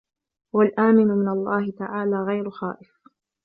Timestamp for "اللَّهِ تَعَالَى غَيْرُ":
1.29-2.49